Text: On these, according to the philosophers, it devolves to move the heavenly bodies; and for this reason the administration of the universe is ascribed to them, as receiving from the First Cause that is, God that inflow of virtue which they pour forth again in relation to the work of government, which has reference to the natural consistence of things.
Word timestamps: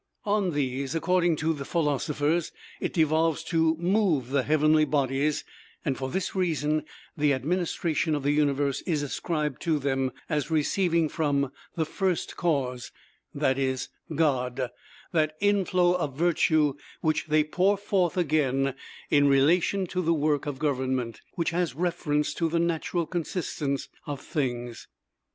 On 0.25 0.53
these, 0.53 0.95
according 0.95 1.35
to 1.35 1.53
the 1.53 1.63
philosophers, 1.63 2.51
it 2.79 2.91
devolves 2.91 3.43
to 3.43 3.75
move 3.77 4.31
the 4.31 4.41
heavenly 4.41 4.83
bodies; 4.83 5.43
and 5.85 5.95
for 5.95 6.09
this 6.09 6.33
reason 6.33 6.85
the 7.15 7.33
administration 7.35 8.15
of 8.15 8.23
the 8.23 8.31
universe 8.31 8.81
is 8.87 9.03
ascribed 9.03 9.61
to 9.61 9.77
them, 9.77 10.11
as 10.27 10.49
receiving 10.49 11.07
from 11.07 11.51
the 11.75 11.85
First 11.85 12.35
Cause 12.35 12.91
that 13.35 13.59
is, 13.59 13.89
God 14.15 14.71
that 15.11 15.37
inflow 15.39 15.93
of 15.93 16.17
virtue 16.17 16.73
which 17.01 17.27
they 17.27 17.43
pour 17.43 17.77
forth 17.77 18.17
again 18.17 18.73
in 19.11 19.27
relation 19.27 19.85
to 19.85 20.01
the 20.01 20.15
work 20.15 20.47
of 20.47 20.57
government, 20.57 21.21
which 21.35 21.51
has 21.51 21.75
reference 21.75 22.33
to 22.33 22.49
the 22.49 22.57
natural 22.59 23.05
consistence 23.05 23.87
of 24.07 24.19
things. 24.19 24.87